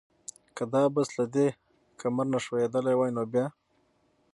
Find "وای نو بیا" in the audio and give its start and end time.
2.97-3.45